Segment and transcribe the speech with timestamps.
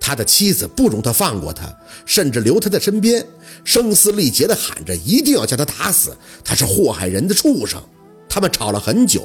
[0.00, 1.64] 他的妻子不容他放过他，
[2.06, 3.24] 甚至留他在身边，
[3.64, 7.82] 声嘶力竭地喊着一定要将他打死，他是祸害人的畜生。
[8.28, 9.22] 他们吵了很久，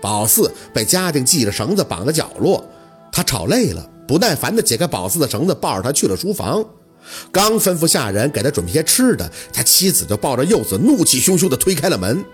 [0.00, 2.64] 宝四被家丁系着绳子绑在角落，
[3.12, 6.64] 他吵累了，不耐烦地解开宝四的绳子，抱着他去了书房。
[7.32, 12.24] 刚吩咐下人给他准备些吃的，他妻子就抱着柚子，怒气汹汹地推开了门。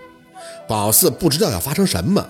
[0.67, 2.27] 宝四不知道要发生什么，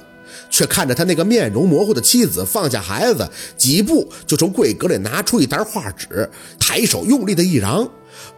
[0.49, 7.89] 却看着他那个面容模糊的妻子放下孩子，几步就从柜格里拿出一沓画纸，抬手用力的一扬。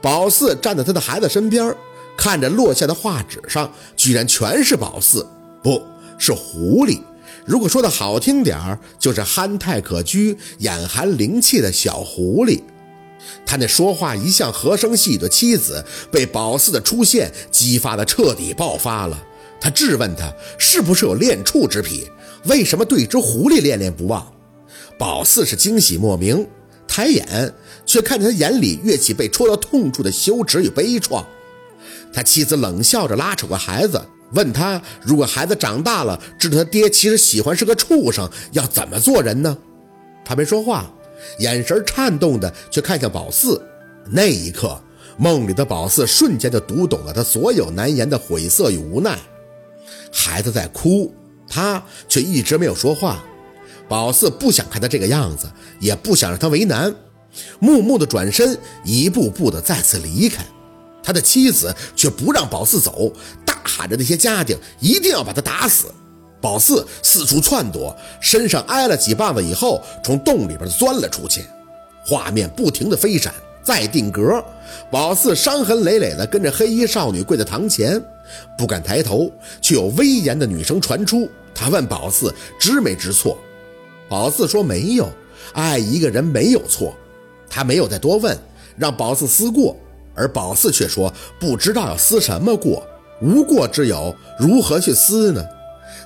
[0.02, 1.76] 宝四站在他的孩子身边，
[2.18, 5.26] 看着落下的画纸上，居然全是宝四，
[5.64, 5.82] 不
[6.18, 7.00] 是狐狸。
[7.46, 12.62] 如果说的好听点儿，就是憨态可掬、眼含灵气的小狐狸。
[13.46, 19.24] 他那说话一向和声细语的妻子，被宝四的出现激发的彻底爆发了。
[19.62, 22.10] 他质问他是不是有恋畜之癖，
[22.46, 24.32] 为什么对只狐狸恋恋不忘？
[24.98, 26.48] 宝四是惊喜莫名，
[26.88, 27.54] 抬眼
[27.86, 31.24] 却看见他眼里跃起被戳到痛处的羞耻与悲怆。
[32.14, 34.02] 他妻子冷笑着拉扯过孩子，
[34.34, 39.58] 问他如果孩子长大了知道他爹其实喜欢是个畜生，要怎么做人呢？
[40.24, 40.92] 他没说话。
[41.40, 43.62] 眼神颤动的，却看向宝四。
[44.10, 44.82] 那一刻，
[45.18, 49.20] 梦里的宝四瞬间就读懂了他所有难言的悔色与无奈。
[50.12, 51.14] 孩子在哭，
[51.48, 53.24] 他却一直没有说话。
[53.88, 56.94] 宝四不想看他这个样子，也不想让他为难，
[57.60, 60.46] 木木的转身，一步步的再次离开。
[61.02, 63.12] 他的妻子却不让宝四走，
[63.46, 65.88] 大喊着那些家丁一定要把他打死。
[66.42, 71.44] 宝四四处窜躲，身上挨了几棒子以后，从洞里边钻了出去。
[72.06, 74.44] 画面不停的飞闪，再定格。
[74.92, 78.02] 宝四伤痕累累的跟着黑衣少女跪在堂前，
[78.58, 81.30] 不敢抬头，却有威严的女声传出。
[81.54, 83.38] 他问宝四知没知错？
[84.08, 85.10] 宝四说没有，
[85.54, 86.96] 爱一个人没有错。
[87.50, 88.38] 他没有再多问，
[88.78, 89.76] 让宝四思过，
[90.16, 92.86] 而宝四却说不知道要思什么过，
[93.22, 95.44] 无过之有，如何去思呢？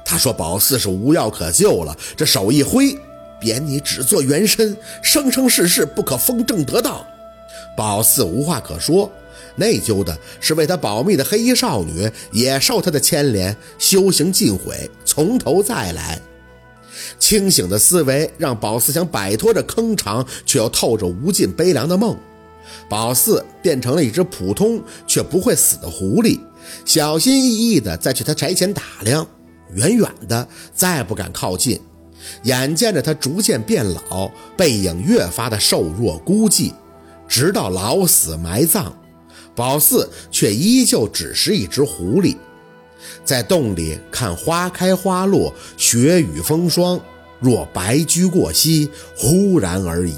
[0.06, 2.98] 他说：“宝四是无药可救了。”这手一挥，
[3.40, 7.08] 贬你只做原身，生生世世不可封正得道。
[7.76, 9.12] 宝四无话可说，
[9.56, 16.20] 内疚的是为他保密的黑衣少女也受他的牵连，修行尽毁，从头再来。
[17.18, 22.16] 清醒的思维让宝四想摆脱这坑长却又透着无尽悲凉的梦。
[22.90, 26.40] 宝四变成了一只普通却不会死的狐狸，
[26.86, 29.26] 小心翼翼地在去他宅前打量。
[29.74, 31.80] 远远的，再不敢靠近。
[32.44, 36.72] 眼见着他逐渐变老，背影越发的瘦弱孤寂，
[37.34, 38.94] 直到老死埋葬，
[39.56, 42.38] 宝四却依旧只是一只狐狸，
[43.26, 47.02] 在洞里看花开花落，雪雨风霜，
[47.40, 50.14] 若白驹过隙，忽然而已。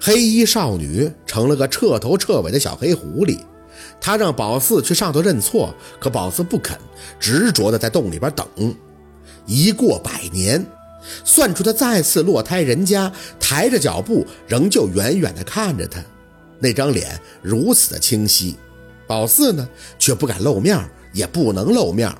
[0.00, 3.38] 黑衣少女成了个彻头彻尾的小黑狐狸。
[4.00, 6.78] 她让宝四去上头认错，可宝四不肯，
[7.20, 8.74] 执着的在洞里边等。
[9.44, 10.64] 一过百年，
[11.26, 16.02] 算出他再次落胎人家，抬着脚步，仍旧远远的看着他，
[16.62, 18.56] 那张脸如此的清晰。
[19.06, 19.68] 宝四呢，
[19.98, 20.78] 却不敢露面，
[21.12, 22.10] 也不能露面，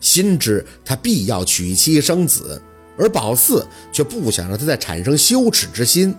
[0.00, 2.60] 心知他必要娶妻生子，
[2.98, 6.14] 而宝四却不想让他再产生羞耻之心。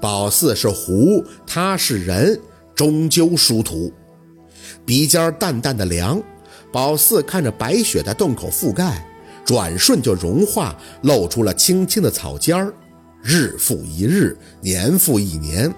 [0.00, 2.40] 宝四是狐，他是人，
[2.74, 3.92] 终究殊途。
[4.86, 6.22] 鼻尖淡淡的凉，
[6.72, 9.06] 宝四看着白雪在洞口覆盖，
[9.44, 12.72] 转瞬就融化，露出了青青的草尖儿。
[13.22, 15.72] 日复一日，年复一年，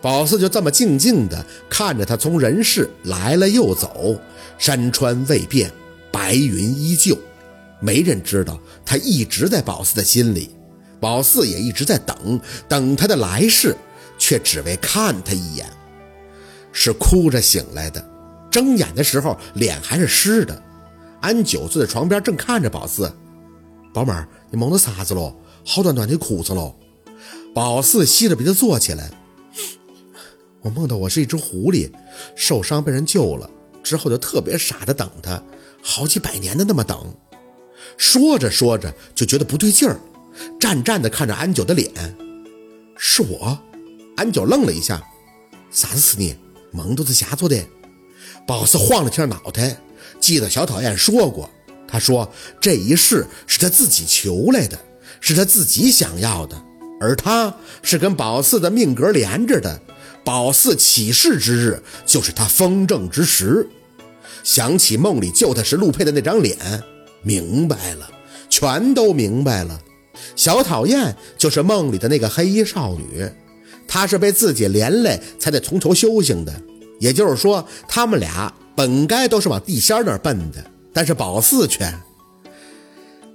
[0.00, 4.20] 宝四就这么静静地看着他从人世来了又走，
[4.58, 5.70] 山川未变，
[6.10, 7.18] 白云依旧。
[7.80, 10.50] 没人知道他一直在宝四的心里，
[10.98, 13.76] 宝四也一直在等，等他的来世，
[14.18, 15.66] 却只为看他一眼。
[16.72, 18.04] 是哭着醒来的。
[18.50, 20.62] 睁眼的时候，脸还是湿的。
[21.20, 23.12] 安九坐在床边，正看着宝四。
[23.92, 25.34] 宝妹儿，你蒙到啥子喽？
[25.64, 26.74] 好端端的哭着喽。
[27.54, 29.10] 宝四吸着鼻子坐起来。
[30.66, 31.88] 我梦到我是一只狐狸，
[32.34, 33.48] 受伤被人救了，
[33.84, 35.40] 之后就特别傻的等他，
[35.80, 37.14] 好几百年的那么等。
[37.96, 39.96] 说着说着就觉得不对劲儿，
[40.58, 41.88] 战战的看着安九的脸。
[42.96, 43.56] 是我？
[44.16, 45.00] 安九愣了一下。
[45.70, 46.34] 啥子你？
[46.72, 47.64] 梦都是瞎做的。
[48.44, 49.80] 宝四晃了下脑袋，
[50.18, 51.48] 记得小讨厌说过，
[51.86, 52.28] 他说
[52.60, 54.76] 这一世是他自己求来的，
[55.20, 56.60] 是他自己想要的，
[57.00, 57.54] 而他
[57.84, 59.80] 是跟宝四的命格连着的，
[60.26, 63.64] 宝四起事之日就是他风正之时。
[64.42, 66.58] 想起梦里救他时陆佩的那张脸，
[67.22, 68.10] 明白了，
[68.50, 69.80] 全都明白了。
[70.34, 73.24] 小讨厌就是梦里的那个黑衣少女，
[73.86, 76.52] 他是被自己连累才得从头修行的。
[76.98, 81.84] 也就是说，他们俩本该都是往地仙那儿奔的，但是宝四却……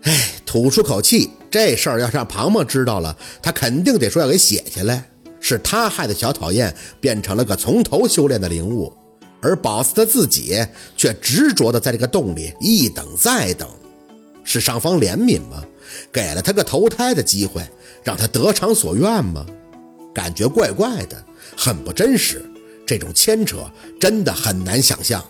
[0.01, 5.10] 哎，吐出口气，这事儿要让庞庞知道了，他肯定得说要给写下来。
[5.41, 8.93] 是他害的小讨厌变成了个从头修炼的灵物，
[9.41, 10.65] 而宝四他自己
[10.95, 13.67] 却执着的在这个洞里一等再等。
[14.43, 15.63] 是上方怜悯吗？
[16.11, 17.61] 给了他个投胎的机会，
[18.03, 19.45] 让他得偿所愿吗？
[20.13, 21.23] 感觉怪怪的，
[21.57, 22.45] 很不真实。
[22.85, 23.57] 这种牵扯
[23.99, 25.23] 真的很难想象。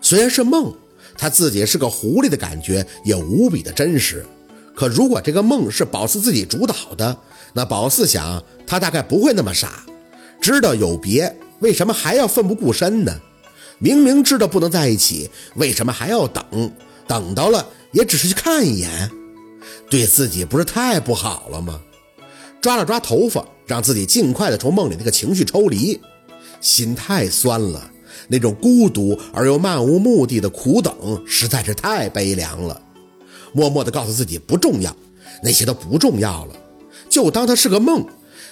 [0.00, 0.74] 虽然是梦，
[1.16, 4.24] 他自己是个狐狸的感觉也无比的真实。
[4.80, 7.14] 可如果这个梦是宝四自己主导的，
[7.52, 9.84] 那宝四想，他大概不会那么傻，
[10.40, 13.12] 知道有别，为什么还要奋不顾身呢？
[13.78, 16.72] 明明知道不能在一起，为什么还要等？
[17.06, 19.10] 等到了，也只是去看一眼，
[19.90, 21.78] 对自己不是太不好了吗？
[22.62, 26.00] 抓了抓头发，让自己尽快的从梦里那个情绪抽离。
[26.62, 27.90] 心太酸了，
[28.28, 32.80] 那种孤独而又漫无目的的苦等实在是太悲凉了。
[33.52, 34.94] 默默地告诉自己不重要，
[35.42, 36.54] 那些都不重要了，
[37.08, 38.06] 就当它是个梦，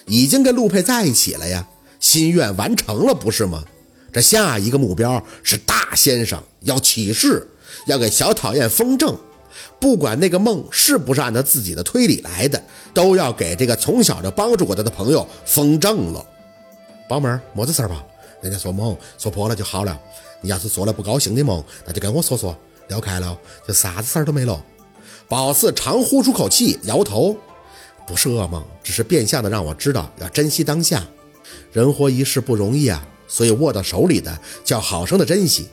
[0.06, 1.66] 已经跟陆佩在一起了呀，
[2.00, 3.64] 心愿完成了，不是吗？
[4.12, 7.46] 这下一个目标是大先生要起誓，
[7.86, 9.16] 要给小讨厌封正，
[9.78, 12.62] 不管那个梦是不是按照自己的推理来的，
[12.94, 16.24] 都要给这个从小就帮助过他的朋友封正了。
[17.08, 18.02] 宝妹儿，么子事儿吧？
[18.40, 19.98] 人家说梦说破了就好了。
[20.40, 22.56] 你要是做了不高兴的梦，那就跟我说说，
[22.88, 23.36] 聊开了
[23.66, 24.64] 就啥子事儿都没了。
[25.28, 27.36] 宝四长呼出口气，摇头，
[28.06, 31.06] 不是噩梦，只是变相的让我知道要珍惜当下。
[31.70, 35.69] 人 活一世不容易啊，所以握到手里的叫好生的珍惜。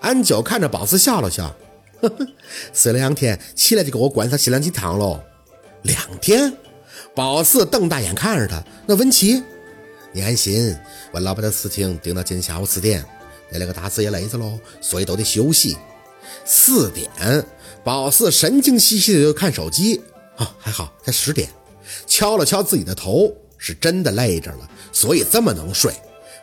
[0.00, 1.54] 安九看着宝四笑了笑，
[2.00, 2.26] 呵呵，
[2.72, 5.20] 死了两天，起来就给我管上洗两鸡汤喽。
[5.82, 6.52] 两天？
[7.14, 9.42] 宝四瞪大眼看着他，那文琪。
[10.12, 10.76] 你安心，
[11.12, 13.04] 我老板的事情定到今天下午四点。
[13.48, 15.76] 那两个大师也累着喽，所以都得休息。
[16.44, 17.10] 四点，
[17.84, 20.00] 宝四神经兮兮的就看手机。
[20.36, 21.48] 啊，还好才十点。
[22.06, 25.92] 敲了敲自己的头，是真的累着了，所以这么能睡。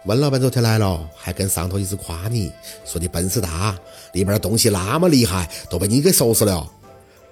[0.05, 2.51] 文老板昨天来了，还跟上头一直夸你，
[2.85, 3.77] 说你本事大，
[4.13, 6.65] 里面的东西那么厉害，都被你给收拾了。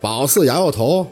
[0.01, 1.07] 宝四摇摇头，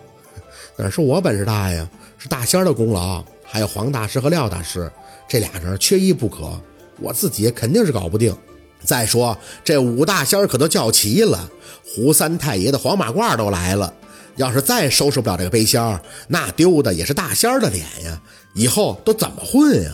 [0.76, 1.88] 哪是我本事大呀，
[2.18, 4.92] 是大仙的功劳，还有黄大师和廖大师。
[5.28, 6.60] 这俩人缺一不可，
[7.00, 8.36] 我自己肯定是搞不定。
[8.86, 11.50] 再说这五大仙可都叫齐了，
[11.84, 13.92] 胡三太爷的黄马褂都来了。
[14.36, 18.22] 要是再收拾不了这个背仙那丢的也是大仙儿的脸呀！
[18.54, 19.92] 以后都怎么混呀？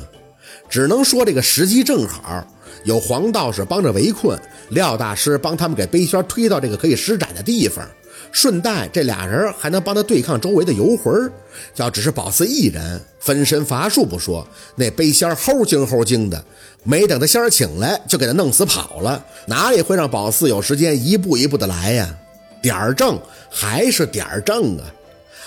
[0.68, 2.44] 只能说这个时机正好，
[2.84, 4.40] 有黄道士帮着围困，
[4.70, 7.88] 廖大师帮他们给背仙推到这个可以施展的地方。
[8.32, 11.32] 顺带这俩人还能帮他对抗周围的游魂
[11.76, 16.44] 要只是宝四一人，分身乏术不说，那背仙齁精齁精的，
[16.84, 22.18] 没等他仙儿请来，就给他弄死跑了，哪里会让宝四有时间一步一步的来呀？
[22.62, 23.20] 点儿正
[23.50, 24.86] 还是点儿正啊！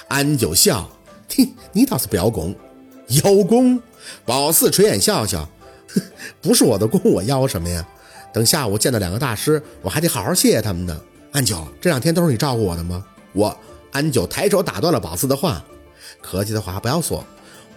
[0.09, 0.91] 安九笑，
[1.35, 2.55] 嘿，你倒是不邀功，
[3.23, 3.81] 邀功？
[4.27, 5.49] 宝四垂眼笑笑，
[6.43, 7.87] 不是我的功，我邀什么呀？
[8.33, 11.01] 等下午见到两个大师，我还得好好谢谢他们呢。
[11.35, 13.05] 安九，这两天都是你照顾我的吗？
[13.33, 13.59] 我
[13.91, 15.65] 安九抬手打断了宝四的话，
[16.23, 17.27] 客气的话不要说。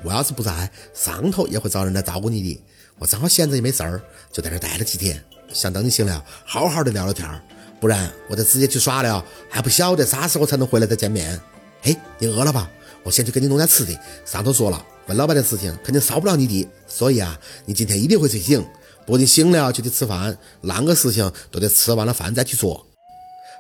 [0.04, 2.62] 我要是不在，上头也会找人来照顾你的。
[3.00, 4.00] 我正好闲着也没事儿，
[4.32, 5.20] 就在这待了几天，
[5.52, 7.42] 想等你醒了，好好的聊聊天儿。
[7.80, 11.42] 不然我就直接去耍了，还不晓得啥时候才能回来再见面。
[11.82, 12.70] 嘿，你饿了吧？
[13.02, 14.00] 我先去给你弄点吃的。
[14.24, 18.64] 上头说了，文老板的事情肯定少不了你的，所以啊，你今天一定会睡醒。
[19.04, 22.86] 不过，你醒了就得吃饭，啷个事情都得吃完了饭再去做。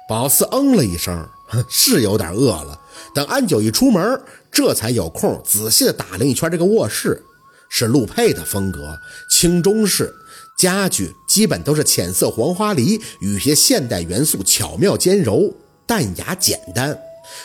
[0.08, 1.28] 宝四嗯了一声，
[1.68, 2.80] 是有点饿了。
[3.14, 4.22] 等安九一出门，
[4.52, 7.22] 这才有空仔细的打量一圈这个卧室，
[7.70, 8.98] 是陆佩的风格，
[9.30, 10.14] 清中式，
[10.58, 15.54] 家具基本都是浅色黄花梨，与些现代元素巧妙兼柔，
[15.86, 16.98] 淡雅简单。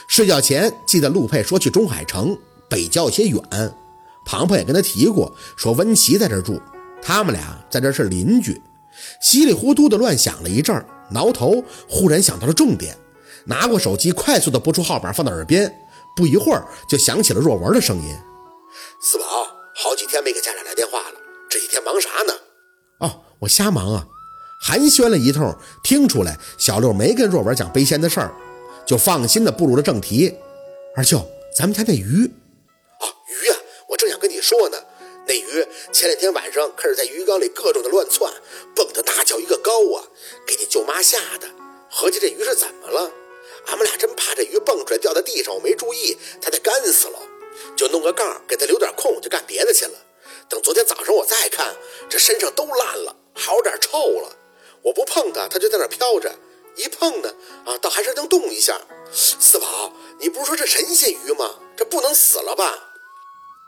[0.09, 2.39] 睡觉前记得陆佩说去中海城，
[2.69, 3.41] 北郊有些远。
[4.25, 6.61] 庞庞也跟他提过，说温琪在这住，
[7.03, 8.63] 他们俩在这是邻居。
[9.21, 10.87] 稀里糊涂的乱想了一阵儿。
[11.13, 12.97] 挠头，忽然想到了重点，
[13.45, 15.73] 拿过手机，快速的拨出号码，放到耳边。
[16.15, 18.15] 不一会儿，就响起了若文的声音
[19.01, 19.25] ：“四宝，
[19.75, 21.15] 好几天没给家长来电话了，
[21.49, 22.35] 这几天忙啥呢
[23.01, 24.07] ？”“哦，我瞎忙啊。”
[24.65, 28.33] 寒暄了一通，听出来小六没跟若文讲背仙的事儿，
[28.87, 30.33] 就放心的步入了正题
[30.95, 31.27] ：“二舅，
[31.57, 32.27] 咱们家那鱼……
[32.27, 33.57] 哦，鱼呀，
[33.89, 34.77] 我正想跟你说呢。
[35.33, 38.31] 那鱼前两天晚上开始在鱼缸里各种的乱窜，
[38.77, 40.05] 蹦的大叫一个高啊！”
[40.47, 41.49] 给你舅妈吓的，
[41.91, 43.11] 合计这鱼是怎么了？
[43.69, 47.19] 俺们俩真怕这鱼蹦出来掉在地上，我没注意，它得干死了。
[47.75, 49.93] 就弄个杠给它留点空，就干别的去了。
[50.51, 51.75] 等昨天早上我再看，
[52.11, 54.37] 这身上都烂了，还有点臭了。
[54.83, 56.29] 我不碰它，它就在那飘着；
[56.77, 57.35] 一碰呢，
[57.65, 58.79] 啊，倒还是能动一下。
[59.11, 61.55] 四宝，你不是说这神仙鱼吗？
[61.75, 62.91] 这不能死了吧？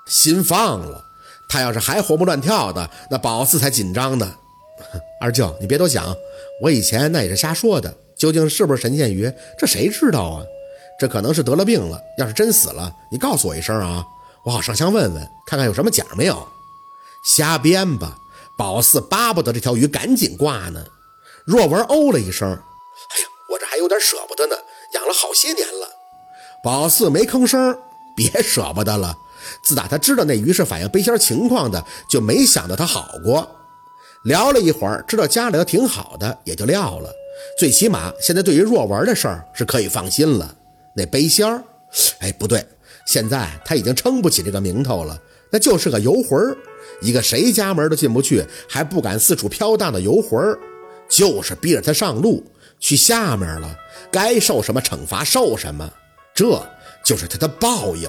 [0.06, 1.06] 心放了，
[1.48, 4.34] 他要是还活蹦乱跳的，那宝四才紧张呢。
[5.20, 6.14] 二舅，你别多想，
[6.62, 7.94] 我以前那也是瞎说的。
[8.16, 10.42] 究竟是不是神仙鱼，这谁知道啊？
[10.98, 12.00] 这可能是得了病了。
[12.18, 14.04] 要是真死了，你告诉我一声啊，
[14.44, 16.46] 我好上香问问，看看有什么奖没有。
[17.24, 18.18] 瞎编吧！
[18.56, 20.84] 宝四巴不得这条鱼赶紧挂呢。
[21.44, 24.54] 若文哦了一声：“哎呀，我这还有点舍不得呢，
[24.94, 25.88] 养了好些年了。”
[26.62, 27.76] 宝四没吭声，
[28.16, 29.18] 别舍不得了。
[29.62, 33.48] 自打他知道那鱼是反映背仙情况的，就没想到他好过。
[34.24, 37.10] 聊了一会儿，知道家里头挺好的，也就撂了。
[37.58, 40.54] 最起码现在对于若文的事儿是可以放心了。
[40.96, 41.62] 那背仙儿，
[42.20, 42.64] 哎，不对，
[43.06, 45.20] 现在他已经撑不起这个名头了，
[45.50, 46.56] 那就是个游魂儿，
[47.02, 50.58] 一个谁家门都进不去，还不敢四处飘荡的游魂儿。
[51.06, 52.42] 就是逼着他上路
[52.80, 53.78] 去下面了，
[54.10, 55.88] 该受什么惩罚受什么，
[56.34, 56.66] 这
[57.04, 58.08] 就是他的报应。